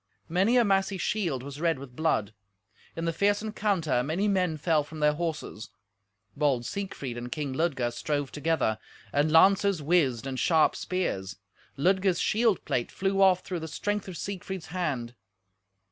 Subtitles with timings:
[0.29, 2.33] Many a massy shield was red with blood.
[2.95, 5.69] In the fierce encounter many men fell from their horses.
[6.35, 8.79] Bold Siegfried and King Ludger strove together,
[9.13, 11.35] and lances whizzed, and sharp spears.
[11.77, 15.13] Ludger's shield plate flew off through the strength of Siegfried's hand.